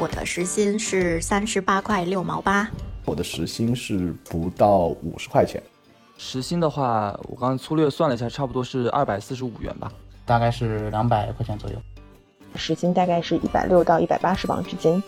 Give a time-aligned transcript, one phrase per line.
[0.00, 2.70] 我的时薪是三十八块六毛八，
[3.04, 5.60] 我的时薪是不到五十块钱。
[6.16, 9.92] 时薪的话，我刚刚粗略算了一下，差不多是二百四十五元吧，
[10.24, 11.76] 大概是两百块钱左右。
[12.54, 15.02] 时薪大概是一百六到一百八十磅之间。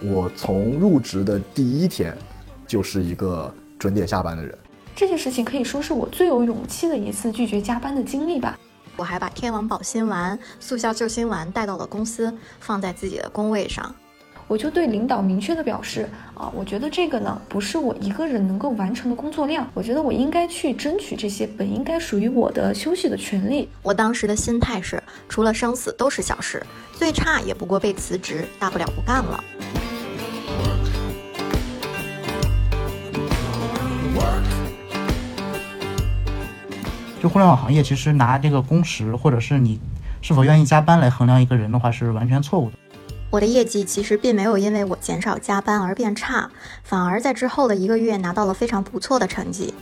[0.00, 2.16] 我从入职的第一天，
[2.68, 4.56] 就是一个准点下班的人。
[4.96, 8.58] 这件事情可以说是我最有勇气的一次拒绝加班的经历吧。
[8.96, 13.94] 我还把天王保心丸、速效救心丸带到了公司，放在自己的工位上。
[14.48, 23.68] 我就对领导明确的表示啊，我觉得这个呢不是我一个人能够完成的工作量，我觉得我应该去争取这些本应该属于我的休息的权利。
[23.82, 29.44] 我当时的心态是，除了生死都是小事，最差也不过被辞职，大不了不干了。
[37.26, 39.80] 就互联网行业，其实拿这个工时或者是你
[40.22, 42.76] 是否愿意加班来衡量一个人的话，是完全错误的。
[43.30, 46.48] 我的业绩其实并没有因为我减少加班而变差，
[46.84, 49.74] 反而在之后的一个月拿到了非常不错的成绩。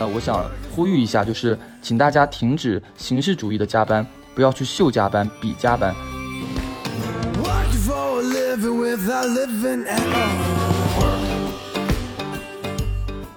[0.00, 4.04] 呃，我想呼吁一下，就是请大家停止形式主义的加班，
[4.34, 5.94] 不要去秀加班、比加班。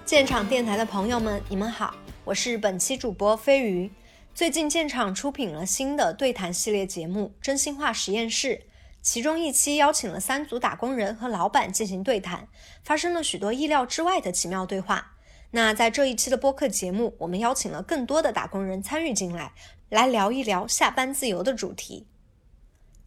[0.04, 1.94] 现场电台的朋友们，你们好。
[2.26, 3.92] 我是本期主播飞鱼。
[4.34, 8.48] 最近建厂出品了新的对谈系列节目《真心话实验室》，
[9.00, 12.48] 其中一期邀请了三组打工人和老板进行对谈，
[12.84, 15.14] 发生了许多意料之外的奇妙对话。
[15.52, 19.54] 那在这一期的播客节目，我们邀请了更多的打工人参与进来，
[19.90, 22.08] 来聊一聊下班自由的主题。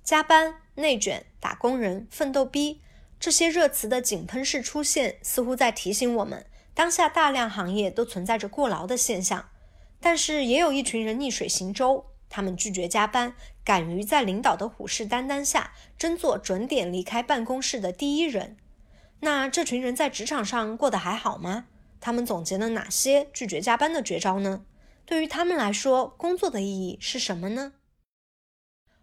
[0.05, 2.81] 加班、内卷、打工人、奋斗逼，
[3.19, 6.47] 这些热词的井喷式出现，似乎在提醒我们。
[6.79, 9.49] 当下大量行业都存在着过劳的现象，
[9.99, 13.35] 但是也有一群人逆水行舟，他们拒绝加班，
[13.65, 18.57] 敢于在领导的虎视眈眈下，争做准点离开办公室的第一人。
[19.19, 21.65] 那这群人在职场上过得还好吗？
[22.01, 24.65] 他们总结了哪些拒绝加班的绝招呢？
[25.05, 27.73] 对于他们来说，工作的意义是什么呢？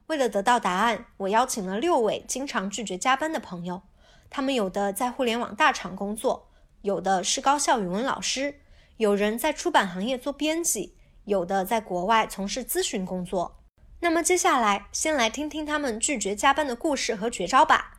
[0.08, 3.81] 为了得到答案，我邀请了六位经常拒绝加班的朋友，
[4.30, 6.53] 他们有的在互联网大厂工作。
[6.85, 8.59] 有的是高校语文老师，
[8.97, 13.57] 有人在出版行业做编辑，有的在国外从事咨询工作。
[14.01, 17.97] 那么接下来，先来听听他们拒绝加班的故事和绝招吧。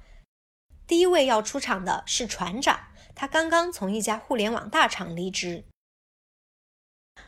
[0.87, 2.79] 第一位要出场的是船长，
[3.17, 5.65] 他刚刚从一家互联网大厂离职。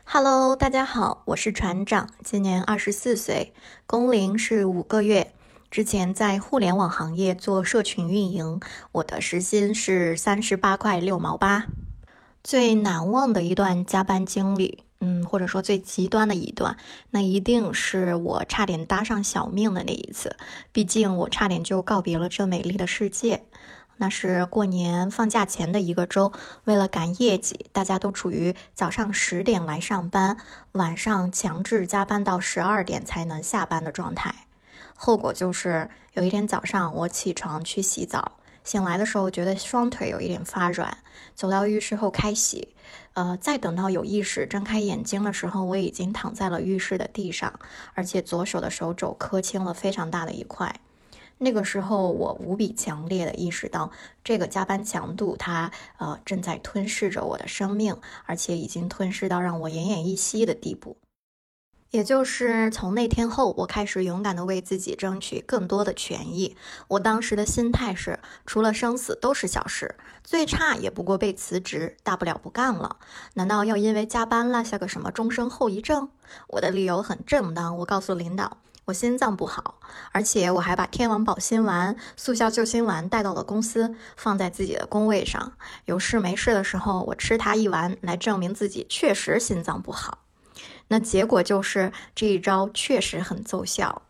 [0.05, 3.53] Hello，大家好，我是船长，今年二十四岁，
[3.85, 5.33] 工龄是五个月。
[5.71, 8.59] 之前在互联网行业做社群运营，
[8.91, 11.67] 我的时薪是三十八块六毛八。
[12.43, 16.75] 最难忘的一段加班经历，嗯，或者说最极端的一段，
[17.11, 20.37] 那一定是我差点搭上小命的那一次。
[20.71, 23.43] 毕竟我差点就告别了这美丽的世界。
[23.97, 26.31] 那是过年放假前的一个周，
[26.63, 30.37] 为了赶业绩，大家都处于早上十点来上班，
[30.71, 34.33] 晚上强制加班到十二点才能下班的状态。
[35.01, 38.33] 后果就是有一天早上，我起床去洗澡，
[38.65, 40.97] 醒来的时候觉得双腿有一点发软，
[41.33, 42.75] 走到浴室后开洗，
[43.13, 47.57] 呃，再等到有意识睁开眼睛的时候，我已经躺在了浴室的地上，
[47.93, 50.81] 而且左手的手肘磕青了非常大的一块。
[51.37, 53.89] 那个时候，我无比强烈的意识到，
[54.21, 57.95] 这个加班强度它呃正在吞噬着我的生命，
[58.25, 60.97] 而且已经吞噬到让我奄奄一息的地步。
[61.91, 66.55] 也就是从那天后，我开始勇敢的为自己争取更多的权益。
[66.87, 72.97] 我当时的心态是，除了生死都是小事，最差也不过被辞职，大不了不干了。
[73.33, 76.09] 难道要因为加班落下个什么终身后遗症？
[76.49, 79.79] 我的理由很正当，我告诉领导，我心脏不好，
[80.11, 85.53] 而且我还把天王保心丸、速效救心丸带到了公司，放在自己的工位上。
[85.85, 90.19] 有事没事的时候，我吃它一丸，来证明自己确实心脏不好。
[90.89, 94.01] 那结果就是这一招确实很奏效。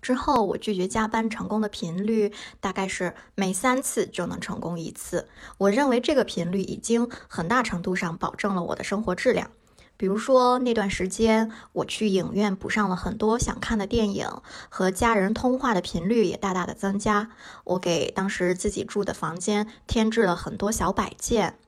[0.00, 5.26] 之后我拒绝加班成功的频率大概是每三次就能成功一次。
[5.58, 9.50] 我认为这个频率已经很大程度上保证了我的生活质量。
[9.96, 14.28] 比如说那段时间我去影院补上了很多想看的电影，
[14.68, 17.30] 和家人通话的频率也大大的增加。
[17.64, 21.58] 我给当时自己住的房间添置了很多小摆件。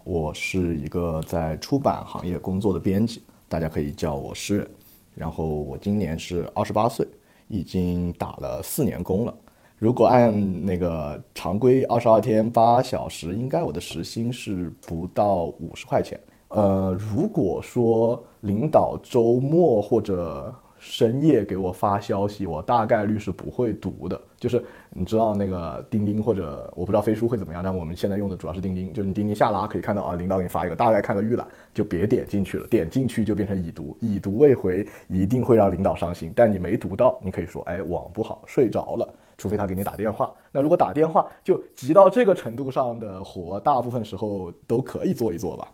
[0.02, 4.70] 我是一个在出版行业工作的编辑，大家可以叫我诗人。
[5.14, 7.06] 然后我今年是二十八岁，
[7.48, 9.34] 已经打了四年工了。
[9.82, 16.16] 如果按那个常规二十二天八小时，应该我的时薪是不到五十块钱。
[16.50, 24.20] 呃，如果说领导周末或者深夜给我发消息，我大概率是不会读的。
[24.38, 28.92] 就是你知道那个钉钉或者我不知道飞书会怎么样，但我们现在用的主要是钉钉。
[28.92, 31.44] 就是你钉钉下拉可以看到啊，领导给你发一个，大概看个预览，
[31.74, 32.68] 就别点进去了。
[32.68, 36.32] 点进去就变成已读，已读未回，一定会让领导伤心。
[36.36, 39.12] 但你没读到，你可以说哎网不好，睡着了。
[39.42, 40.32] 除非他给你打电话。
[40.52, 45.68] 那如果打电话就急到这个程度上的活，大部分时候都可以做一做吧。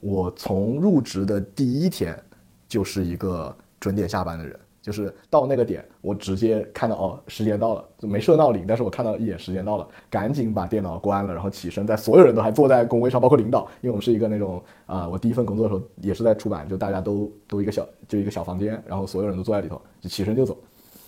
[0.00, 2.14] 我从入职的第一天
[2.68, 3.56] 就是一个。
[3.80, 20.54] 准点下班的人，就是到那个点，我直接看到哦，时间到了，就没设闹铃，但是我看到一眼时间到了，赶紧把电脑关了，然后起身，在所有人都还坐在工位上，包括领导，因为我们是一个那种啊，我第一份工作的时候也是在出版，就大家都都一个小就一个小房间，然后所有人都坐在里头，就起身就走，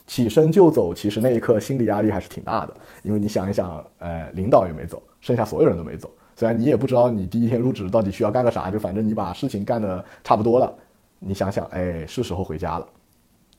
[0.06, 10.72] 起身就走，其实那一刻心理压力还是挺大的，因为你想一想，呃，领导也没走，剩下所有人都没走，虽然你也不知道你第一天入职到底需要干个啥，就反正你把事情干的差不多了。
[11.18, 12.86] 你想想，哎，是时候回家了，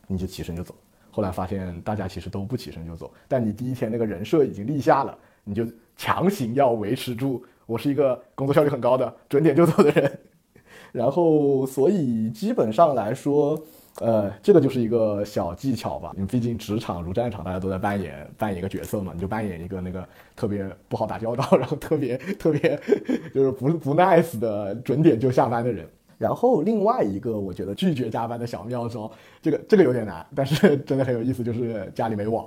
[0.07, 0.75] 你就起身就走。
[1.09, 7.43] 后来发现大家其实都不起身就走，但你第一天那个人设已经立下了，你就强行要维持住。
[7.65, 10.19] 我是一个工作效率很高的、准点就走的人，
[10.91, 13.57] 然后所以基本上来说，
[13.99, 16.11] 呃，这个就是一个小技巧吧。
[16.15, 22.79] 因为毕竟职场如战场，大家都在扮演扮演一个角色嘛，你就扮演一个那个特别不好打交道， 然后特别特别
[23.33, 25.87] 就是不不 nice 的准点就下班的人。
[26.17, 29.11] 然后另外一个我觉得拒绝加班的小妙招，
[29.41, 32.45] 这个这个有点难，但是真的很有意思，就是家里没网。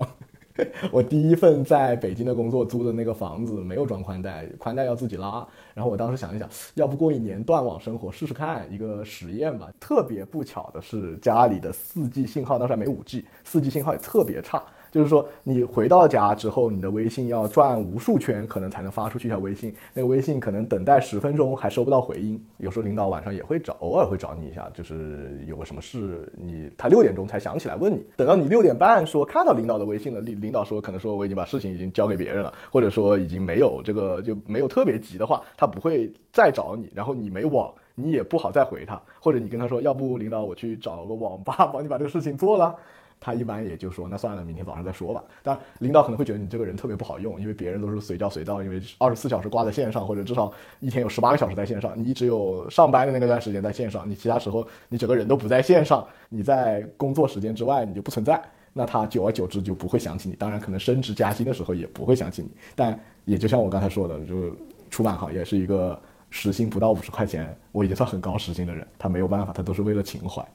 [0.91, 5.47] 我第一份在北京的工作租的那个房子没有装宽带，宽带要自己拉。
[5.75, 9.71] 然后我当时想一想，要不过一年断网生活试试看，一个实验吧。
[9.79, 14.63] 特别不巧的是，家里的四 G 信号当时还没五 G，四 G 信号也特别差。
[14.91, 19.75] 就是说，你回到家之后，你的微信要转无数圈，可能才能发出去一条微信。
[19.93, 22.43] 那个微信可能等待十分钟还收不到回音。
[22.59, 28.05] 有时候领导晚上也会找，偶尔会找你一下，就是有个什么事，你他六点钟才想起来问你。
[28.17, 36.91] 等到你六点半说看到领导的微信了，领领导说可能说我已经把事情已经交给别人了，或者说已经没有这个就没有特别急的话，他不会再找你。
[36.95, 42.75] 然后你没网，你也不好再回他，或者你跟他说，要不领导我去找个网吧帮 你把这个事情做了。
[43.21, 45.23] 他一般也就说那算了，明天早上再说吧。
[45.43, 58.41] 但领导可能会觉得你这个人特别不好用，因为别人都是随叫随到，因为二十四小时挂在线上，或者至少一天有十八个小时在线上，你只有上班的那个段时间在线上，你其他时候你整个人都不在线上，你在工作时间之外你就不存在。
[58.73, 62.51] 那他久而久之就不会想起你，当然可能升职加薪的时候也不会想起你。
[62.75, 64.55] 但也就像我刚才说的，就
[64.91, 65.99] 出版行业是一个
[66.29, 70.47] 时薪不到五十块钱，我已经算很高时薪的人，他没有办法，他都是为了情怀。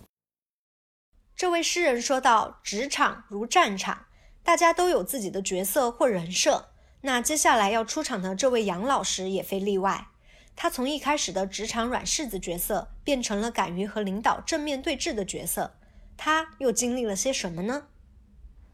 [1.42, 4.06] 这位诗人说道：“职场如战场，
[4.44, 6.70] 大家都有自己的角色或人设。
[7.02, 10.10] 那接下来要出场的这位杨老师也非例外。
[10.56, 15.74] 他从一开始的职场软柿子角色，变成了敢于和领导正面对峙的角色。
[16.16, 17.86] 他又经历了些什么呢？”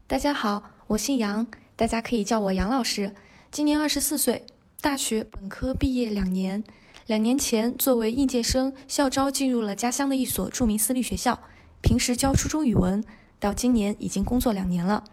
[0.06, 3.14] 大家好，我姓杨，大家可以叫我杨老师。
[3.50, 4.44] 今年二十四岁，
[4.82, 6.62] 大学本科毕业两年。
[7.06, 11.40] 两年前，作为应届生校招进入了家乡的一所著名私立学校。
[11.80, 13.04] 平时教初中语文，
[13.38, 15.04] 到今年已经工作两年了。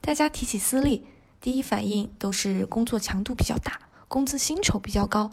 [0.00, 1.04] 大家提起私立，
[1.40, 5.30] 第一反应都是工作强度比较大，工资薪酬比较高。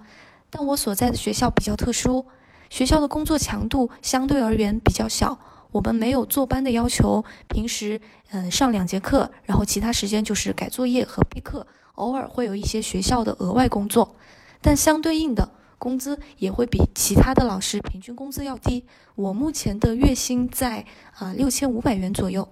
[0.50, 2.26] 但我所在的学校比较特殊，
[2.70, 5.38] 学校的工作强度相对而言比较小，
[5.72, 14.16] 我们没有坐班的要求，平时嗯上两节课，然后其他时间就是改作业和备课，偶尔会有一些学校的额外工作。
[14.62, 18.86] 但相对应的，工资也会比其他的老师平均工资要低。
[19.16, 22.48] 我目前的月薪在啊六千五百元左右。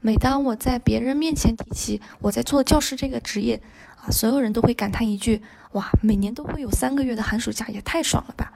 [0.00, 3.62] 每当我在别人面前提起我在做教师这个职业，
[3.96, 5.40] 啊，所有人都会感叹一句：
[5.72, 8.52] 哇，每年都会有三个月的寒暑假，也太爽了吧！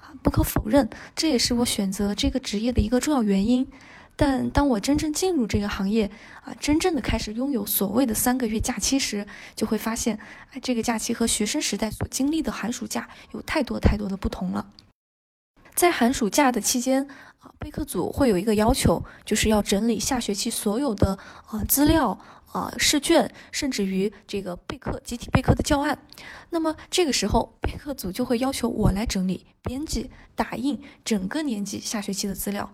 [0.00, 3.66] 啊，不可否认，这也是我选择这个职业的一个重要原因。
[4.18, 6.10] 但当我真正进入这个行业，
[6.42, 10.18] 啊，真正的开始拥有所谓的三个月假期时，就会发现，
[10.52, 14.72] 哎，这个假期和学生时代所经历的寒暑假有太多太多的不同了。
[15.74, 17.06] 在寒暑假的期间，
[17.40, 21.18] 啊，备课组会有一个要求，就是要整理下学期所有的
[21.48, 22.18] 啊资料、
[22.52, 25.98] 啊试卷，甚至于这个备课集体备课的教案。
[26.48, 32.72] 那么这个时候，备课组就会要求我来整理、编辑、打印整个年级下学期的资料。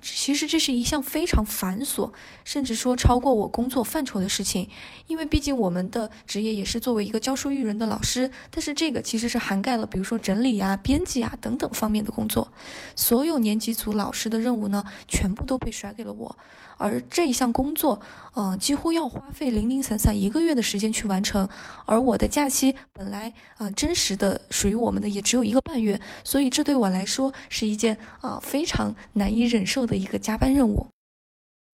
[0.00, 2.12] 其实这是一项非常繁琐，
[2.44, 4.68] 甚至说超过我工作范畴的事情，
[5.06, 12.52] 因为毕竟我们的职业也是作为一个教书育人的老师，但是这个其实是涵盖了，比如说整理啊、编辑啊等等方面的工作，
[12.94, 16.36] 所有年级组老师的任务呢，全部都被甩给了我。
[16.82, 18.00] 而这一项工作，
[18.32, 21.46] 呃，几乎要花费零零散散一个月的时间去完成。
[21.84, 30.86] 而我的假期本来啊，真实的属于我们的也只有一个半月，所以这对我来说是一件啊非常难以忍受的一个加班任务。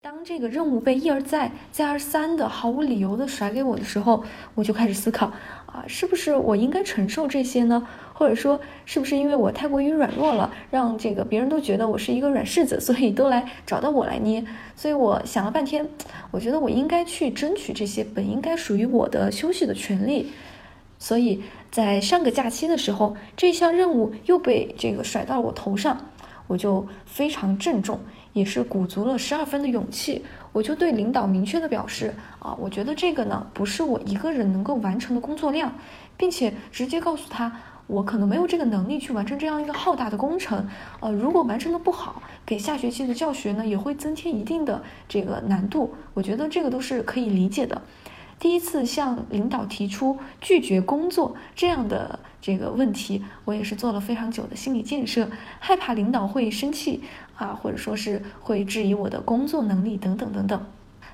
[0.03, 4.23] 当这个任务被一而再、再而三的毫无理由的甩给我的时候，
[4.55, 5.27] 我就开始思考
[5.67, 7.85] 啊，是不是我应该承受这些呢？
[8.13, 14.45] 或者说，是不是因为我太过于软弱了，让这个别人都觉得我是一个软柿子，所以都来找到我来捏？
[14.77, 15.89] 所以我想了半天，
[16.31, 20.31] 我觉得我应该去争取这些本应该属于我的休息的权利。
[20.99, 26.11] 所以在上个假期的时候，这项任务又被这个甩到了我头上，
[26.47, 27.99] 我就非常郑重，
[28.33, 35.73] 也是鼓足了十二分的勇气，我就对领导明确的表示啊，我觉得这个呢不是我一个人能够完成的工作量，
[36.17, 37.53] 并且直接告诉他。
[37.89, 40.67] 我可能没有这个能力去完成这样一个浩大的工程，
[40.99, 45.95] 呃，如果完成的不好，给下学期的教学呢也会增添一定的这个难度。
[46.13, 47.81] 我觉得这个都是可以理解的。
[48.39, 57.03] 第一次向领导提出拒绝工作这样的这个问题，我也是做了非常久的心理建设，害怕领导会生气
[57.37, 60.67] 啊，或者说是会质疑我的工作能力等等等等。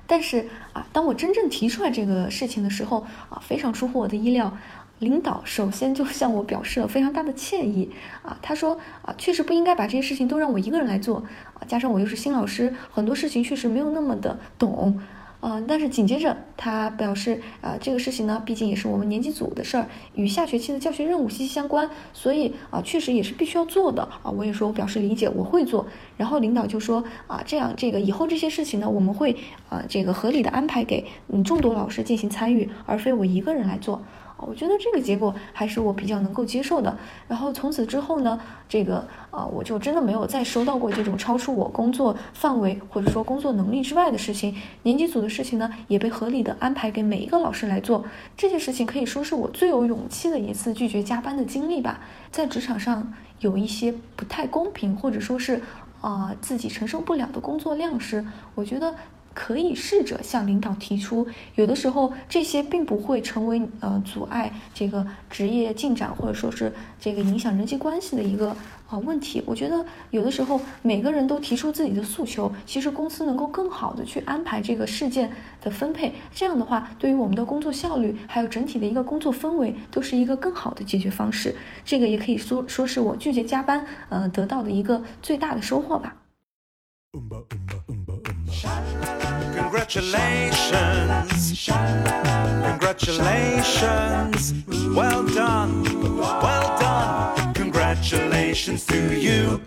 [0.05, 4.57] 但是啊，当我真正提出来这个事情的时候啊，非常出乎我的意料。
[4.99, 7.89] 领导首先就向我表示了非常大的歉意
[8.21, 11.23] 啊，他说啊，确实不应该把这些事情都让我一个人来做
[11.55, 15.01] 啊，加上我又是新老师，很多事情确实没有那么的懂，
[15.45, 25.85] 嗯，但是紧接着他表示啊，这个事情呢，毕竟也是我们年级组的事儿，与下学期的教学任务息息相关，所以啊，确实也是必须要做的啊，我也说我表示理解，我会做。
[26.15, 29.35] 然后领导就说啊，这样这个以后这些事情呢，我们会
[29.67, 34.01] 啊这个合理的安排给嗯众多老师进行参与，而非我一个人来做。
[34.47, 36.97] 我觉得这个结果还是我比较能够接受的。
[37.27, 44.55] 然后从此之后呢，这个啊，我就真的没有再收到过这种超出我工作范围或者说工作能力之外的事情。
[44.83, 48.05] 年级组的事情呢，也被合理的安排给每一个老师来做。
[48.35, 51.99] 这件事情可以说是我最有勇气的一次拒绝加班的经历吧。
[52.31, 55.61] 在职场上有一些不太公平或者说是
[56.01, 58.93] 啊自己承受不了的工作量时，我觉得。
[59.33, 68.55] 可以试着向领导提出，有的时候这些并不会成为呃阻碍这个职业进展，或者说是这个影响人际关系的一个
[68.89, 69.43] 啊问题。
[69.45, 81.55] 我觉得有的时候每个人都提出自己的诉求，其实公司能够更好的去安排这个事件的分配，这样的话对于我们的工作效率还有整体的一个工作氛围都是一个更好的解决方式。
[81.83, 86.15] 这个也可以说说是我拒绝加班呃得到的一个最大的收获吧。
[89.73, 91.65] Congratulations,
[92.61, 94.53] congratulations,
[94.95, 95.83] well done,
[96.15, 99.59] well done, congratulations to you.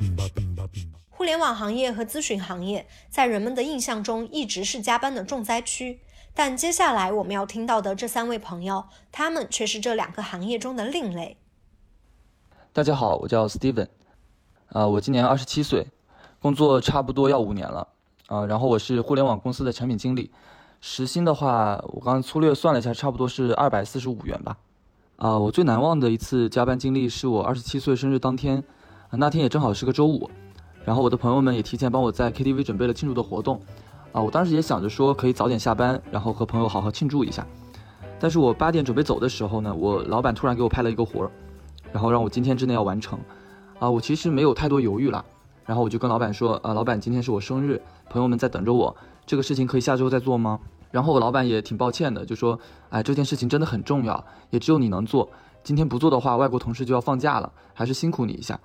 [1.10, 5.98] 互联网行业和咨询行业在人们的印象中一直是加班的重灾区，
[6.32, 11.36] 但接下来我们要听到的这三位朋友，他们却是这两个行业中的另类。
[12.72, 13.88] 大家好，我叫 Steven，
[14.68, 15.88] 啊，我今年二十七岁，
[16.40, 17.88] 工作差不多要五年了。
[18.28, 20.30] 啊，然后我是互联网公司的产品经理，
[20.80, 24.56] 时薪的话，我刚刚粗略算了一下，差不多是二百四十五元吧。
[25.16, 28.62] 啊，我最难忘的一次加班经历是我二十七岁生日当天，
[29.12, 30.28] 那天也正好是个周五，
[30.84, 33.60] 然后我的朋友们也提前帮我在 KTV 准备了庆祝的活动。
[34.10, 37.46] 啊，我当时也想着说可以早点下班，然后和朋友好好庆祝一下。
[38.18, 41.30] 但是我八点准备走的时候呢，我老板突然给我派了一个活儿，
[41.92, 43.20] 然后让我今天之内要完成。
[43.78, 45.24] 啊，我其实没有太多犹豫了。
[45.66, 48.96] 然后我就跟老板说，呃，老板，今天是我生日，朋友们在等着我，
[49.26, 50.60] 这个事情可以下周再做吗？
[50.92, 52.58] 然后我老板也挺抱歉的，就说，
[52.88, 55.28] 哎，这件事情真的很重要，也只有你能做，
[55.64, 58.58] 今天不做的话，外国同事就要放假了，还是辛苦你一下。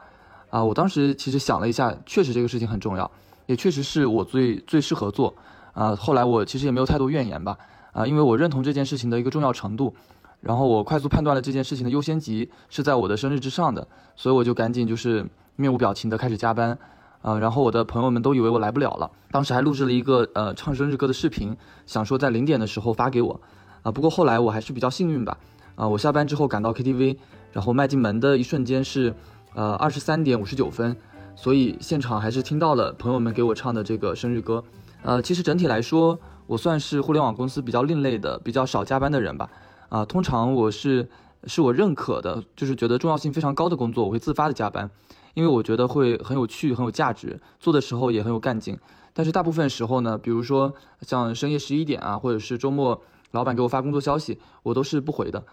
[0.51, 3.10] 啊，我当时其实想了一下，确实这个事情很重要，
[3.48, 5.34] 也确实是我最最适合做。
[5.74, 7.58] 啊，后来我其实也没有太多怨言吧。
[7.93, 9.93] 啊，因为我认同这件事情的一个重要程度，
[10.39, 16.77] 然后我快速判断了这件事情的优先级是在我的生日之上的，所以我就赶紧就是面无表情的开始加班。
[17.22, 21.55] 啊，然后我的朋友们都以为我来不了了，当时还录制了一个呃唱生日歌的视频，
[21.86, 23.39] 想说在零点的时候发给我。
[23.84, 25.38] 啊，不过后来我还是比较幸运吧。
[25.75, 27.17] 啊，我下班之后赶到 KTV，
[27.51, 29.13] 然后迈进门的一瞬间是。
[29.53, 30.96] 呃，二十三点五十九分，
[31.36, 34.63] 所以现场还是听到了朋友们给我唱的这个生日歌。
[35.01, 36.17] 呃，其实整体来说，
[36.48, 39.50] 我算是互联网公司比较另类的、比较少加班的人吧。
[39.89, 41.10] 啊，通常我是
[41.48, 44.89] 是我认可的，就是觉得重要性非常高的工作，我会自发的加班，
[45.34, 48.78] 因为我觉得会很有趣、很有价值，做的时候也很有干劲。
[49.14, 55.44] 但是大部分时候呢，比如说像深夜十一点啊，或者是周末，老板给我发工作消息，我都是不回的。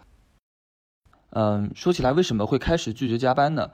[1.31, 3.69] 嗯，说起来为什么会开始拒绝加班呢？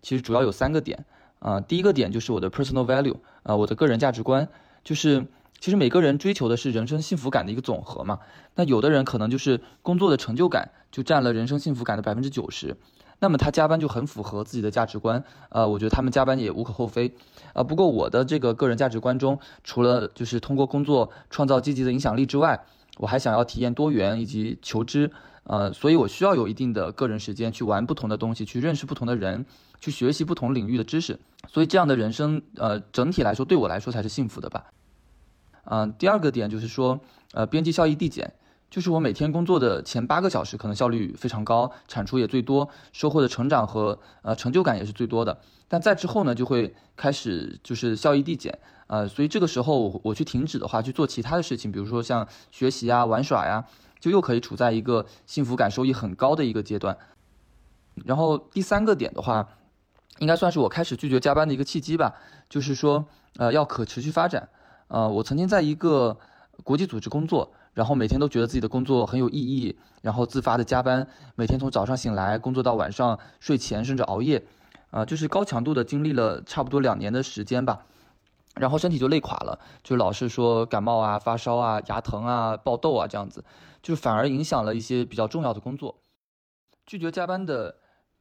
[0.00, 1.04] 其实主要有三个点
[1.40, 4.48] 啊，第一个点就是我的 personal value 啊，我的个人价值观，
[4.84, 5.26] 就是
[5.58, 8.20] 其实每个人追求的是人生幸福感的一个总和嘛。
[8.54, 12.76] 那有的人可能就是工作的成就感就占了人生幸福感的百分之九十，
[13.18, 17.14] 那么他加班就很符合自己的价值观，呃，我觉得他们加班也无可厚非
[17.52, 17.62] 啊。
[17.62, 22.64] 不过我的这个个人价值观中，除了就是通过工作创造积极的影响力之外，
[22.98, 25.10] 我还想要体验多元以及求知，
[25.44, 29.44] 呃，所以我需要有一定的个人时间去玩不同的东西，去认识不同的人。
[29.78, 34.64] 去学习不同领域的知识，所以这样的人生，呃，整体来说对我来说才是幸福的吧。
[35.64, 36.98] 嗯，第二个点就是说，
[37.34, 38.32] 呃，边际效益递减，
[38.76, 45.40] 就是我每天工作的前八个小时可能效率非常高，产出也最多，收获的成长和呃成就感也是最多的。
[45.66, 53.64] 但在之后呢，就会开始就是效益递减，呃，所以这个时候我去停止的话，去做其他的事情，比如说像学习啊、玩耍呀，
[53.98, 56.98] 就又可以处在一个幸福感收益很高的一个阶段。
[58.04, 59.48] 然后第三个点的话。
[60.18, 62.14] 应该算是我开始拒绝加班的一个契机吧，
[62.48, 63.04] 就是说，
[63.36, 64.48] 呃，要可持续发展。
[64.88, 66.16] 呃，我曾经在一个
[66.64, 74.42] 国际组织工作，然后每天都觉得自己的工作很有意义，然后自发的加班，每天从早上醒来工作到晚上睡前，甚至熬夜，
[74.90, 77.84] 啊，就是高强度的经历了差不多两年的时间吧，
[78.54, 83.44] 然后身体就累垮了，就老是说感冒啊、发烧啊、牙疼啊、爆痘啊这样子，
[83.82, 85.98] 就反而影响了一些比较重要的工作。
[86.86, 87.76] 拒绝加班的。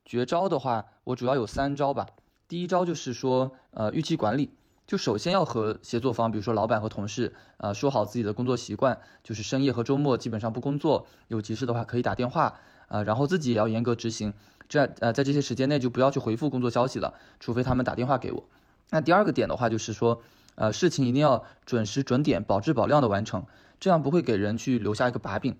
[0.08, 2.06] 绝招的话，我主要有三招吧。
[2.48, 4.52] 第一招就是说，呃，预期管理，
[4.88, 14.34] 就首先要和协作方，比如说老板和同事，呃，说好自己的工作习惯，就是深夜和周末基本上不工作，有急事的话可以打电话，呃，然后自己也要严格执行，
[14.70, 18.44] 这样，呃，在这些时间内就不要去回复工作消息了，除非他们打电话给我。
[18.92, 20.22] 那第二个点的话，就是说，
[20.56, 23.46] 呃，事情一定要准时准点、保质保量的完成，
[23.80, 25.58] 这样不会给人去留下一个把柄。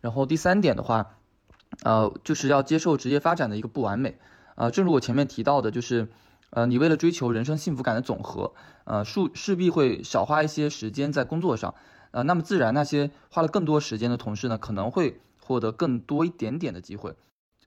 [0.00, 1.12] 然后第三点的话。
[1.82, 4.16] 呃，就是要接受职业发展的一个不完美，
[4.54, 6.08] 呃，正如我前面提到的，就是，
[6.56, 11.74] 呃，你为了追求人生幸福感的总和，呃，势势必会少花一些时间在工作上，
[12.12, 17.14] 呃，那么自然那些花了更多时间的同事呢，可能会获得更多一点点的机会。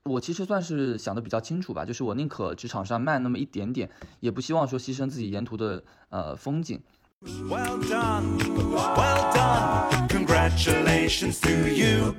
[0.02, 6.80] 我其实算是想的比较清楚吧，就是我宁可职场上慢那么一点点，也不希望说牺牲自己沿途的呃风景。
[7.22, 8.38] Well done,
[8.74, 12.16] well done, congratulations to you.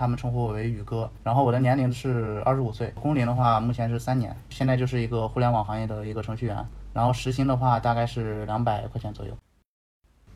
[0.00, 9.36] 他们称呼我为宇哥，然后我的年龄是二十五岁，工龄的话目前是三年，现在就是一个互联网行业的一个程序员，然后时薪的话大概是两百块钱左右。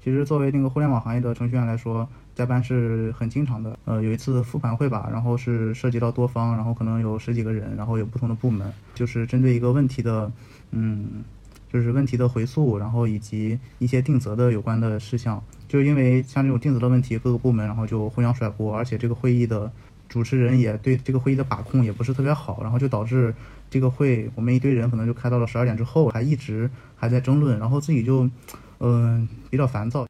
[0.02, 3.74] 其实作为那个互联网行业的程序员来说，加班是很经常的。
[3.86, 10.30] 呃，有一次复盘会吧，然后是涉及到多方，然后可能有十几个人，然后有不同的部门，就是针对一个问题的，
[10.72, 11.24] 嗯。
[11.72, 15.42] 就是问题的回溯，然后以及一些定责的有关的事项，
[15.74, 19.68] 就因为像这种定责的问题，各个部门然后就互相甩锅，而且这个会议的
[20.08, 23.34] 主持人也对这个会议的把控也不是特别好，然后就导致
[23.68, 28.30] 这个会我们一堆人可能就开到了十二点之后，还一直还在争论，然后自己就
[28.78, 30.06] 嗯比较烦躁。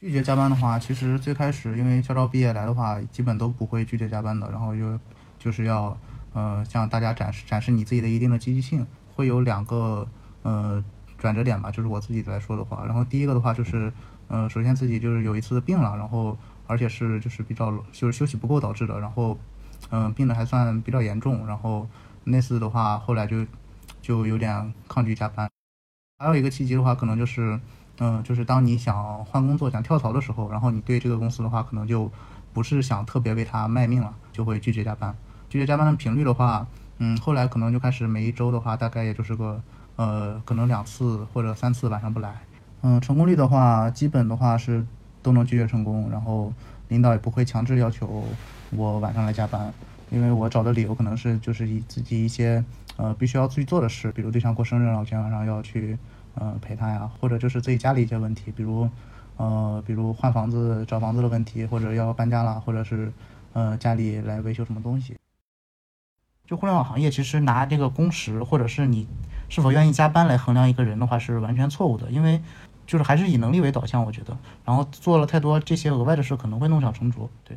[0.00, 4.98] 拒绝加班的话，其实最开始因为校招毕业来的话，基本都不会拒绝加班的，然后就
[5.38, 5.94] 就是要
[6.32, 10.08] 呃向大家展示展示你自己的一定的积极性，会有两个。
[10.44, 10.82] 呃，
[11.18, 13.92] 转折点吧，就是我自己来说的话，然后第一个的话就是，
[14.28, 16.36] 呃，首先自己就是有一次病了，然后
[16.66, 19.36] 而且是就是比较就是休息不够导致的，然后，
[19.90, 21.88] 嗯，病的还算比较严重，然后
[22.24, 23.44] 那次的话后来就
[24.02, 25.50] 就有点抗拒加班。
[26.18, 27.58] 还有一个契机的话，可能就是，
[27.98, 32.10] 嗯，就是当你想换工作、想跳槽的时候，然后你对这个公司的话，可能就
[32.52, 35.16] 不是想特别为他卖命了，就会拒绝加班。
[35.48, 36.66] 拒绝加班的频率的话，
[36.98, 39.62] 嗯，后来可能就开始每一周的话，大概也就是个。
[39.96, 42.40] 呃，可能两次或者三次晚上不来，
[42.82, 44.84] 嗯，成功率的话，基本的话是
[45.22, 46.52] 都能拒绝成功，然后
[46.88, 48.24] 领导也不会强制要求
[48.70, 49.72] 我晚上来加班，
[50.10, 52.64] 因为我找的理由可能是就是以自己一些
[52.96, 55.98] 呃必须要去做的事，比如对象过生日了，今天晚上要去
[56.34, 58.88] 呃陪他呀，或者就是自己家里一些问题，比如
[59.36, 63.12] 呃比如换房子、找房子的问题，或者要搬家了，或者是
[63.54, 65.16] 呃家里来维修什么东西。
[66.46, 69.06] 就互联网行业，其实拿这个工时或者是你
[69.50, 72.40] 是否愿意加班来衡量一个人的话，是完全错误的，因为
[72.88, 77.28] 就是还是以能力为导向，我觉得，然后做了太多这些额外的事，可能会弄巧成拙。
[77.44, 77.54] 对。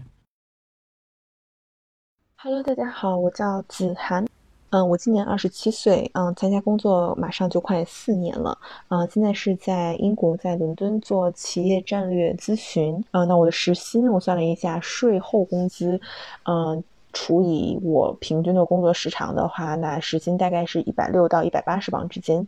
[2.36, 4.28] Hello，大家好，我叫子涵，
[4.72, 8.58] 嗯，我今年二十七岁，嗯，参加工作马上就快四年了，
[8.90, 15.98] 嗯，现在是在英国，在伦敦做企业战略咨询，嗯，那我的时薪我算了一下，税后工资，
[16.44, 22.46] 嗯，除以我平均的工作时长的话，那时薪大概是一百六到一百八十磅之间。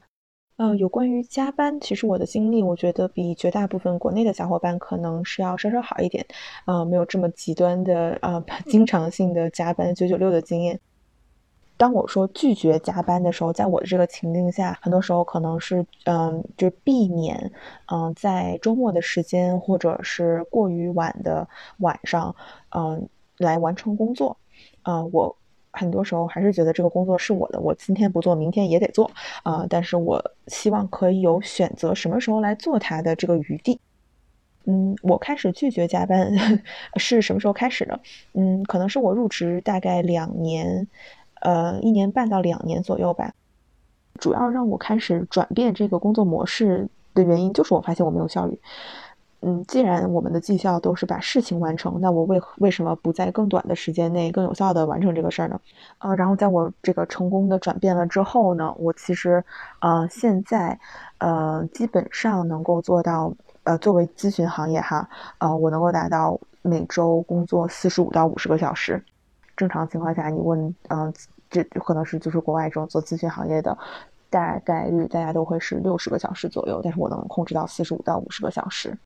[0.57, 6.23] 嗯，有关于加班，其实我的经历，我觉得比绝大部分国内的小伙伴可能是要稍稍好一点，
[6.65, 10.79] 啊，没有这么极端的啊，经常性的加班九九六的经验。
[11.75, 17.51] 当我说拒绝加班的时候，在我的这个情境下，很多时候可能是嗯，就避免
[17.91, 21.47] 嗯，在周末的时间或者是过于晚的
[21.79, 22.35] 晚上，
[22.75, 24.37] 嗯，来完成工作。
[24.83, 25.35] 啊，我。
[25.73, 29.67] 很多时候还是觉得这个工作是我的，我今天不做，明天也得做啊、呃。
[29.67, 33.79] 但是我希望可以有选择什么时候来做它的这个余地。
[34.65, 36.31] 嗯，我开始拒绝加班
[36.95, 37.99] 是什么时候开始的？
[38.33, 40.87] 嗯，可能是我入职大概两年，
[41.41, 43.33] 呃，一年半到两年左右吧。
[44.19, 48.57] 主要让我开始转变这个工作模式的原因，就是我发现我没有效率。
[49.45, 55.59] 嗯，既然我们的绩效都是把事情完成，那我为为什么不在更短的时间内更有效的完成这个事儿呢？
[55.97, 59.43] 呃，然后在我这个成功的转变了之后呢，我其实
[59.81, 60.79] 呃现在
[61.17, 69.03] 呃基本上能够做到呃作为咨询行业哈，呃我能够达到每周工作四十五到五十个小时。
[69.57, 71.13] 正常情况下，你问嗯、
[71.49, 73.77] 这可能是就是国外这种做咨询行业的。
[74.29, 78.97] 大概率大家都会是六十个小时左右，但是我能控制到四十五到五十个小时。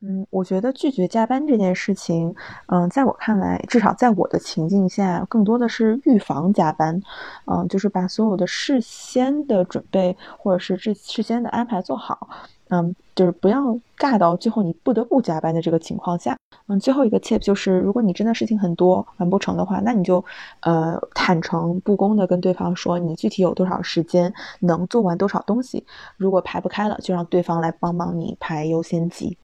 [0.00, 2.32] 嗯，我觉得拒绝加班这件事情，
[2.66, 7.02] 嗯，在我看来，至少在我的情境下，更多的是预防加班，
[7.46, 12.28] 嗯，就是把所有的事先的准备或者是这事先的安排做好，
[12.68, 16.36] 嗯，就是不要尬到最后你不得不加班的这个情况下。
[16.68, 20.24] 嗯，最后一个 tip 就是，如果你真的事情很多完不成的话，那你就
[20.60, 25.84] 呃坦诚不公的跟对方说，你具体有多少时间能做完多少东西，
[26.16, 29.36] 如果排不开了，就让对方来帮忙你排优先级。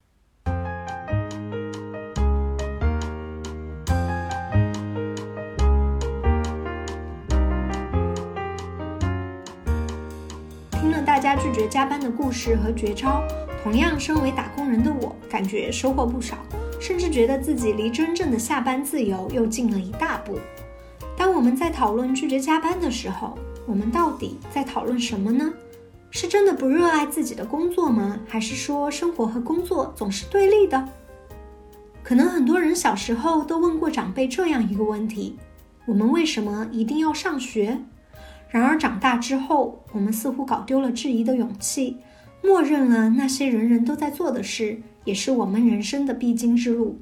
[10.85, 13.25] 听了大家拒绝加班的故事和绝招，
[13.63, 16.37] 同样身为打工人的我，感觉收获不少，
[16.79, 20.39] 甚至觉得自己离真正的下班自由又近了一大步。
[21.17, 23.35] 当我们在讨论拒绝加班的时候，
[23.67, 25.51] 我们到底在讨论什么呢？
[26.11, 28.21] 是真的不热爱自己的工作吗？
[28.29, 30.87] 还是说生活和工作总是对立的？
[32.03, 35.39] 可能很多人小时候都问过长辈这样一个问题：
[35.87, 37.79] 我们为什么一定要上学？
[38.55, 41.97] 然而长大之后，我们似乎搞丢了质疑的勇气，
[42.41, 47.01] 默认了那些人人都在做的事，也是我们人生的必经之路。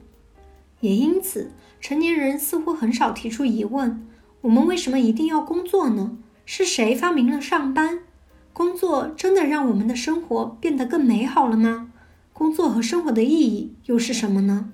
[0.80, 4.08] 也因此，成年人似乎很少提出疑问：
[4.40, 6.16] 我们为什么一定要工作呢？
[6.46, 7.98] 是谁发明了上班？
[8.54, 11.92] 工作真的让我们的生活变得更美好了吗？
[12.32, 14.70] 工作和生活的意义又是什么呢？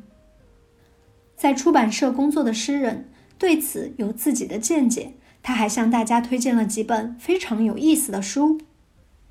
[1.34, 5.14] 在出版社工作的诗人对此有自己的见解。
[5.42, 8.58] 他还向大家推荐了几本非常有意思的书。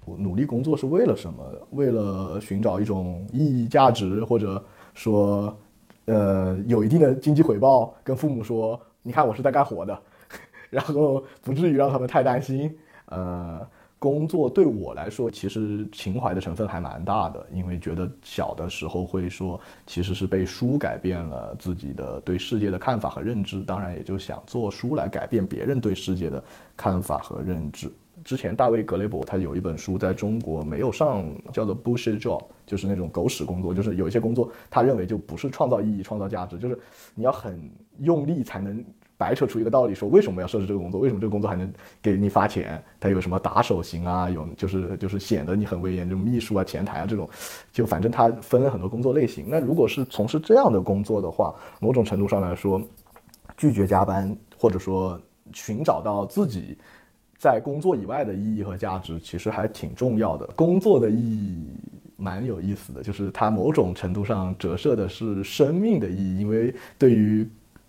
[0.06, 1.44] 我努力工作是为了什么？
[1.72, 5.56] 为了寻找一种意义、价值，或者说，
[6.06, 7.94] 呃，有一定的经济回报。
[8.04, 10.02] 跟父母说：“你看，我是在干活的。
[10.72, 12.74] ”然后不至于让他们太担心。
[13.08, 13.60] 呃，
[14.00, 26.44] 工作对我来说，其实情怀的成分还蛮大的，因为觉得小的时候会说，其实是被书改变了自己的对世界的看法和认知，当然也就想做书来改变别人对世界的
[26.76, 27.92] 看法和认知。
[28.24, 36.78] 之前大卫格雷伯他有一本书在中国没有上，叫做 bullshit job，就是那种狗屎工作，就是有一些工作他认为就不是创造意义、创造价值，就是
[37.16, 37.60] 你要很
[38.00, 38.84] 用力才能。
[39.18, 41.02] 白扯出一个道理，说为什么要设置这个工作？
[41.02, 42.82] 为什么这个工作还能给你发钱？
[43.00, 44.30] 它有什么打手型啊？
[44.30, 47.28] 有就是就是显得你很威严，这种秘书啊、前台啊这种，
[47.72, 49.48] 就反正它分了很多工作类型。
[49.50, 52.80] 那如果是从事这样的工作的话，某种程度上来说，
[53.58, 55.20] 拒绝加班或者说
[55.52, 56.78] 寻找到自己
[57.40, 60.46] 在工作以外的意义和价值，其实还挺重要的。
[60.56, 61.66] 工作的意义
[62.18, 67.48] 蛮有意思的，就是它某种程度上折射的是生命的意义，因为对于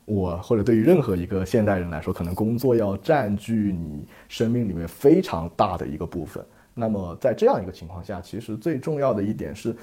[0.09, 6.45] 我或者对于任何一个现代人来说，可能工作要占据你生命里面非常大的一个部分。
[6.75, 9.77] 那么在这样一个情况下，其实最重要的一点是，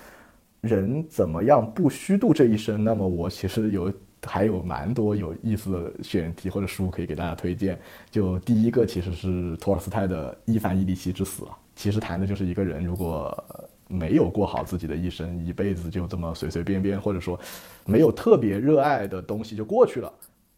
[0.61, 2.83] 人怎么样不虚度这一生？
[2.83, 3.93] 那么我其实有
[4.25, 7.77] 还有蛮多有意思的选题或者书可以给大家推荐。
[8.09, 11.43] 就第一个其实是托尔斯泰的《伊凡·伊里希之死》，
[11.75, 13.43] 其实谈的就是一个人如果
[13.87, 17.39] 没有过好自己的一生，一辈子就这么随随便便，或者说
[17.85, 20.11] 没有特别热爱的东西就过去了。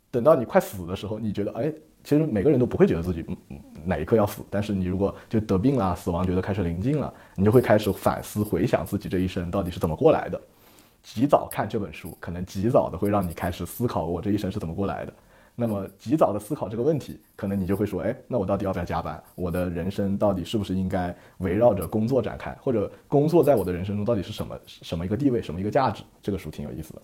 [0.10, 1.72] 等到你快死的时候，你觉得哎，
[2.04, 3.26] 其实每个人都不会觉得自己
[3.84, 10.40] 哪一刻要死，但是你如果就得病了，死亡觉得开始临近了，你就会开始反思回想自己这一生到底是怎么过来的。
[11.04, 15.14] 及早看这本书，可能及早的会让你开始思考我这一生是怎么过来的。
[15.60, 19.22] 那么及早的思考这个问题，可能你就会说，哎，那我到底要不要加班？
[19.34, 22.52] 我的人生到底是不是应该围绕着工作展开？
[22.62, 26.04] 或者工作在我的人生中到底是什么什么一个地位，什么一个价值？
[26.22, 27.02] 这个书挺有意思的。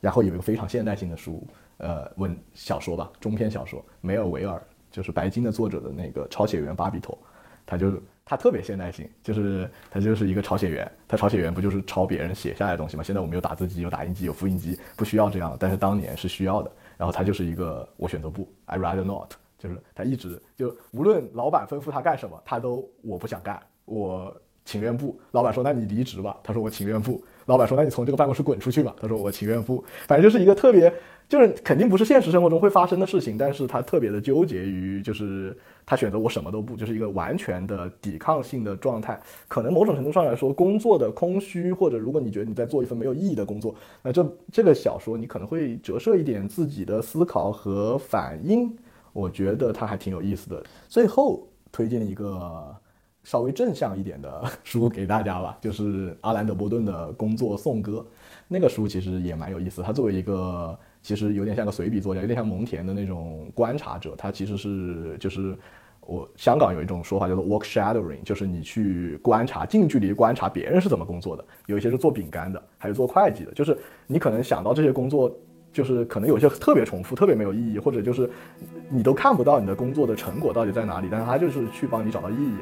[0.00, 1.44] 然后有一个非常现代性的书，
[1.78, 7.18] 呃，文小说吧，中篇小说，梅尔维尔就是白金的作者的那个抄写员巴比妥，
[7.66, 7.92] 他就。
[8.22, 13.02] 他特别现代性，就是他就是一个抄写员，他抄写员不就是抄别人写下来的东西吗？
[13.02, 16.70] 现在我们有打字机，有打印机，有复印机，不需要这样，但是当年是需要的。
[17.00, 24.36] 然后他就是一个我选择不，I rather not，就是他一直就无论老板吩咐他干什么，他都我不想干，我
[24.66, 25.18] 情愿不。
[25.30, 27.24] 老板说那你离职吧，他说我情愿不。
[27.46, 29.82] 老板说那你从这个办公室滚出去吧，他说我情愿不。
[30.06, 30.92] 反正就是一个特别。
[31.30, 39.16] 就是肯定不是现实生活中会发生的事情，但是他特别的纠结于，就是他选择我什么都不，就是一个完全的抵抗性的状态。
[39.46, 48.76] 可能某种程度上来说，工作的空虚，或者如果你觉得你在做一份没有意义的工作，那这这个小说你可能会折射一点自己的思考和反应。
[49.12, 50.60] 我觉得它还挺有意思的。
[50.88, 52.74] 最后推荐一个
[53.22, 57.98] 稍微正向一点的书给大家吧，就是阿兰德波顿的《工作颂歌》，
[58.48, 59.80] 那个书其实也蛮有意思。
[59.80, 64.14] 他作为一个其实有点像个随笔作家，有点像蒙恬的那种观察者。
[64.16, 65.56] 他其实是就是
[66.00, 71.44] 我香港有一种说法叫做 work shadowing，就是你去观察近距离观察别人是怎么工作的。
[71.66, 73.52] 有一些是做饼干的，还有做会计的。
[73.52, 75.34] 就是你可能想到这些工作，
[75.72, 78.28] 就是可能有些特别重复，特别没有意义，或者就是
[78.88, 81.08] 你都看不到你的工作的成果到底在哪里。
[81.10, 82.54] 但是他就是去帮你找到意义。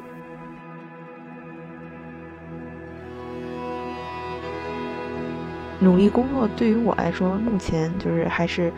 [5.79, 8.71] 努力工作对于我来说，目前就是还是，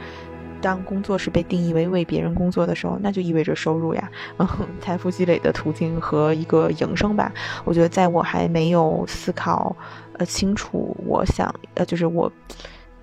[0.62, 4.48] 当工作是被定义为为别人工作的时候，那就意味着收入呀，嗯，
[4.80, 7.32] 财富积累的途径和一个营生吧。
[7.66, 9.76] 我觉得在我还没有思考，
[10.20, 12.32] 呃，清楚我想，呃，就是我。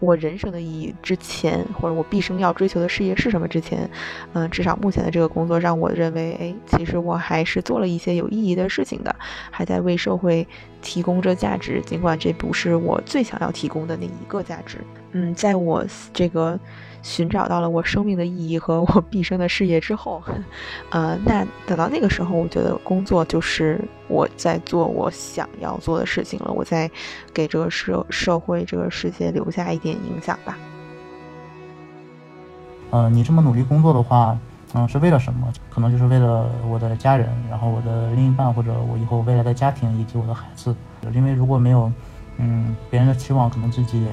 [0.01, 3.89] 我人生的意义之前，或者我毕生要追求的事业是什么之前，
[4.33, 9.15] 嗯，至少目前的这个工作让我认为，哎，其实我还是做了一些有意义的事情的，
[9.51, 10.47] 还在为社会
[10.83, 14.79] 提供着价值，尽管这不是我最想要提供的那一个价值。
[15.13, 16.59] 嗯，在我这个。
[17.03, 20.23] 寻找到了我生命的意义和我毕生的事业之后，
[20.91, 26.91] 呃，那等到那个时候，我觉得工作就是我在做我想要做的事情了，我在
[27.33, 30.59] 给这个社社会、这个世界留下一点影响吧。
[32.91, 34.39] 嗯，你这么努力工作的话，
[34.75, 35.53] 嗯，是为了什么？
[35.71, 40.75] 可能就是为了我的家人，然后我的另一半，或者我以后未来的家庭以及我的孩子。
[41.13, 41.93] 因为如果没有，
[42.39, 44.11] 嗯，别人的期望，可能自己也。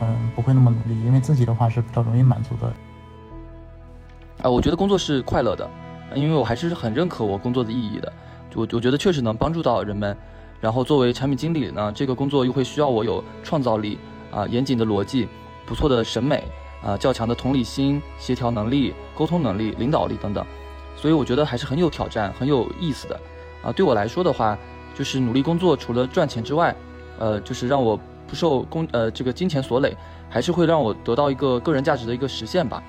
[0.00, 2.72] 嗯，不会那么努力，因为自己的话是比较容易满足的。
[4.42, 5.68] 啊，我觉得工作是快乐的，
[6.14, 8.12] 因为我还是很认可我工作的意义的。
[8.54, 10.16] 我我觉得确实能帮助到人们。
[10.60, 13.98] 然后作为产品经理呢，这个工作又会需要我有创造力
[14.32, 15.28] 啊，严谨的逻辑，
[15.66, 16.44] 不错的审美
[16.82, 20.44] 啊，较强的同理心、协调能力、沟通能力、领导力等等。
[20.96, 23.20] 所以我觉得还是很有挑战、很有意思的。
[23.62, 24.58] 啊，对我来说的话，
[24.94, 26.74] 就是努力工作，除了赚钱之外，
[27.18, 27.98] 呃，就是让我。
[28.34, 29.96] 不受工呃这个金钱所累，
[30.28, 32.82] 还是会让我得到一个个人价值的一个实现吧，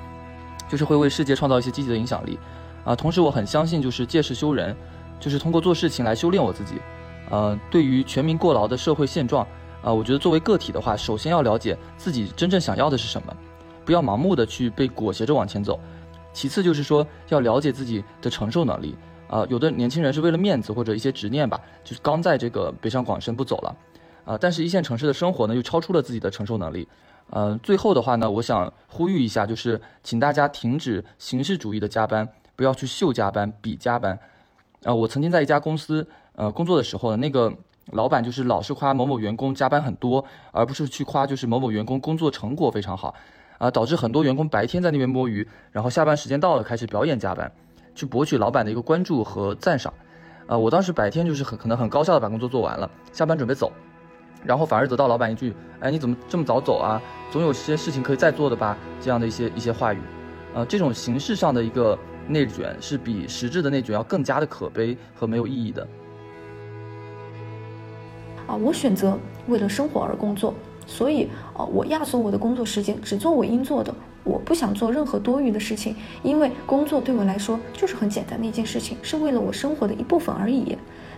[0.67, 2.39] 就是会为世界创造一些积极的影响力，
[2.83, 4.75] 啊，同时我很相信就是借势修人，
[5.19, 6.81] 就是通过做事情来修炼我自己，
[7.29, 9.45] 呃，对于全民过劳的社会现状，
[9.83, 13.31] 啊，我觉得作为个体的话，首先要了解自己真正想要的是什么，
[13.85, 15.79] 不要盲目的去被裹挟着往前走，
[16.33, 18.95] 其次就是说要了解自己的承受能力，
[19.27, 23.75] 啊，有的年轻人是为了面子或者一些执念吧，就是刚在这个北上广深不走了。
[24.25, 26.87] 啊，但是一线城市的生活呢，又超出了自己的承受能力。
[27.31, 34.17] 嗯，最后的话呢，我想呼吁一下，就是请大家停止形式主义的加班，不要去秀加班、比加班。
[34.83, 37.51] 啊，我曾经在一家公司呃工作的时候呢，那个
[37.91, 43.15] 老板就是老是夸某某员工加班很多，而不是去夸就是某某员工工作成果非常好。
[43.57, 47.49] 啊，导致很多员工白天在那边摸鱼，然后下班时间到了开始表演加班，
[47.95, 49.93] 去博取老板的一个关注和赞赏。
[50.45, 53.71] 啊，我当时白天就是很可能很高效的把工作做完了，下班准备走。
[54.45, 57.01] 然后反而得到老板一句：“哎，你怎么这么早走啊？
[57.31, 59.99] 总有些事情可以再做的吧，这样的一些一些话语，
[60.53, 65.87] 呃，这种形式上的一个内卷是比实质的内卷要更加的可悲和没有意义的。
[68.47, 70.53] 啊，我选择为了生活而工作，
[70.85, 71.27] 所以
[71.57, 73.93] 呃，我压缩我的工作时间，只做我应做的。
[74.23, 80.75] 我不想做任何多余的事情，因为工作对我来说就是很简单的一件事情，是为了我生活的一部分而已。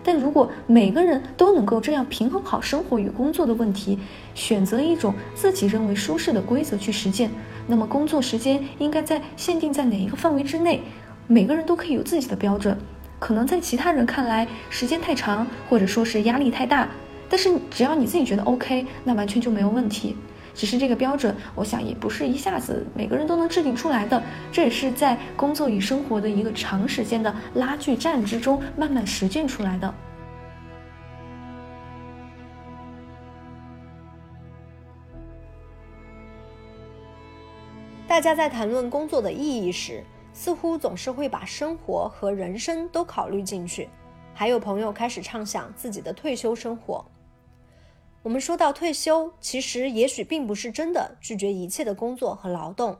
[0.08, 4.00] 但如果每个人都能够这样平衡好生活与工作的问题，
[4.34, 7.30] 选择一种自己认为舒适的规则去实践，
[7.68, 10.80] 那么工作时间应该在限定在哪一个范围之内？
[11.28, 12.78] 每个人都可以有自己的标准。
[13.20, 16.88] 可能在其他人看来时间太长，或者说是压力太大，
[17.28, 20.16] 但是只要你自己觉得 OK，那完全就没有问题。
[20.58, 29.94] 只是这个标准，我想也不是一下子每个人都能制定出来的，这也是在工作与生活的一个长时间的拉锯战之中慢慢实践出来的。
[38.08, 43.88] 大家在谈论工作的意义时，似乎总是会把生活和人生都考虑进去。
[44.34, 47.06] 还有朋友开始畅想自己的退休生活。
[48.24, 53.00] 我们说到退休，其实也许并不是真的拒绝一切的工作和劳动，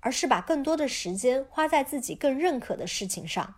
[0.00, 3.54] 而是把更多的时间花在自己更认可的事情上。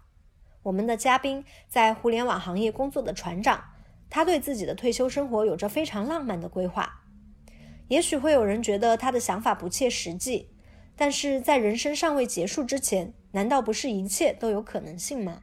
[0.64, 3.64] 我们的嘉宾在互联网行业工作的船长，
[4.10, 7.04] 他对自己的退休生活有着非常浪漫的规划。
[7.88, 10.50] 也许会有人觉得他的想法不切实际，
[10.94, 15.40] 但是在人生尚未结束之前，难道不是一切都有可能性吗？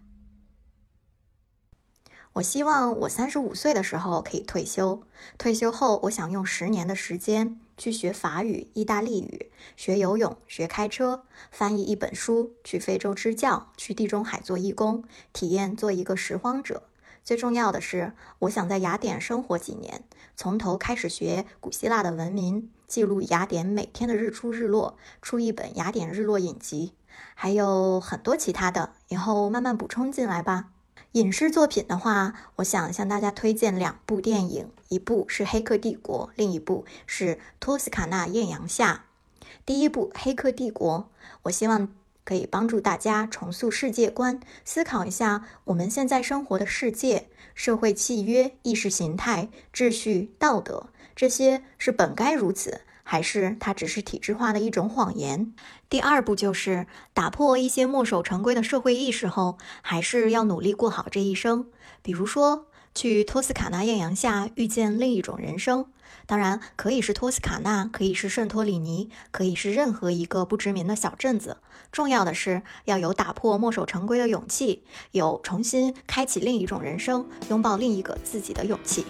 [2.35, 5.01] 我希望我三十五岁的时候可以退休。
[5.37, 16.83] 退休后，我想用十年的时间去学法语、意大利语，学游泳、学开车、翻译一本书，去非洲支教，去地中海做义工，体验做一个拾荒者。
[17.23, 20.03] 最重要的是，我想在雅典生活几年，
[20.35, 26.91] 从头开始学古希腊的文明，记录雅典每天的日出日落，出一本雅典日落影集，
[27.33, 30.71] 还有很多其他的，以后慢慢补充进来吧。
[31.15, 39.05] 影视作品的话，我想向大家推荐两部电影，一部是《黑客帝国》，另一部是《托斯卡纳艳阳下》。
[39.65, 40.99] 第一部《黑客帝国》，
[41.43, 41.87] 我希望
[42.25, 52.81] 可以帮助大家重塑世界观，思考一下我们现在生活的世界、社会契约、意识形态、秩序、道德，这些是本该如此。
[53.05, 55.53] 还是它只是体制化的一种谎言。
[55.89, 61.67] 第二步就是打破一些墨守成规的社会意识后，还是要努力过好这一生。
[62.01, 65.85] 比如说，去托斯卡纳艳阳下遇见另一种人生，
[66.25, 71.57] 当然可以是托斯卡纳，可以是圣托里尼，可以是任何一个不知名的小镇子。
[71.91, 79.05] 重要的是要有打破墨守成规的勇气，有重新开启另一种人生、拥抱另一个自己的勇气。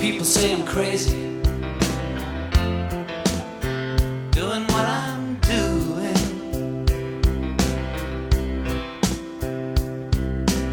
[0.00, 1.10] People say I'm crazy.
[4.30, 6.14] Doing what I'm doing.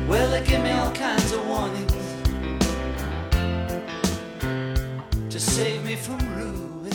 [0.08, 1.92] Well, they give me all kinds of warnings
[5.32, 6.94] to save me from ruin.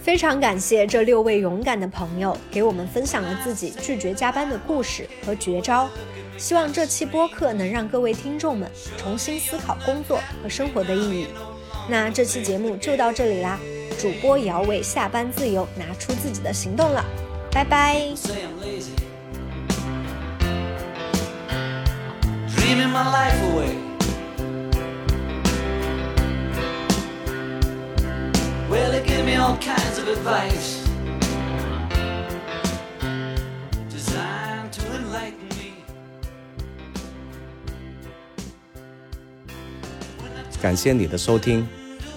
[0.00, 5.90] 非常感谢这六位勇敢的朋友给我们分享了自己拒绝加班的故事和绝招。
[6.40, 11.26] 希望这期播客能让各位听众们重新思考工作和生活的意义。
[11.86, 13.60] 那这期节目就到这里啦，
[13.98, 17.04] 主播也要为下班自由拿出自己的行动了，
[17.52, 18.14] 拜拜。
[18.16, 18.92] Say I'm lazy.
[22.56, 23.76] Dreaming my life away.
[28.70, 30.79] Well, they give me all kinds of advice
[40.60, 41.66] 感谢你的收听，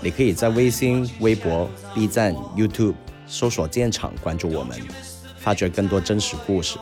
[0.02, 2.94] 你可以在微信、微博、B 站、YouTube
[3.26, 4.78] 搜索“建厂”关注我们，
[5.38, 6.78] 发掘更多真实故事。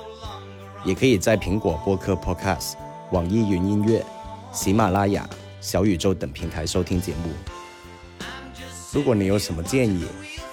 [0.84, 2.74] 也可以在苹果播客 Podcast、
[3.12, 4.04] 网易云音乐、
[4.52, 5.30] 喜马拉雅、
[5.62, 7.30] 小宇宙等平台收听节目。
[8.92, 10.08] 如果你有什么建议，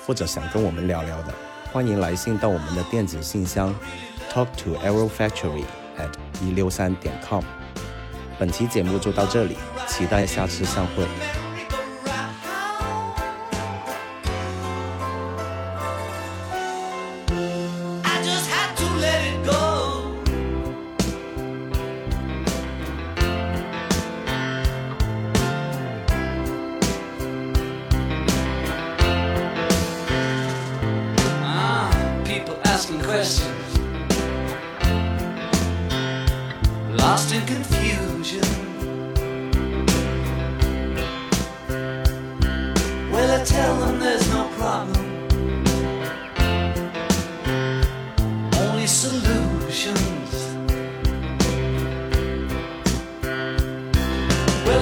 [0.06, 1.34] 或者想跟我们聊聊的，
[1.72, 3.74] 欢迎来信到我们的电子信箱
[4.30, 5.64] talk to arrow factory
[5.96, 6.12] at
[6.44, 7.42] 一六三点 com。
[8.38, 9.56] 本期节目就到这里，
[9.88, 11.47] 期待下次相会。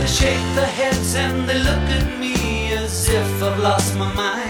[0.07, 4.45] They shake their heads and they look at me as if I've lost my mind.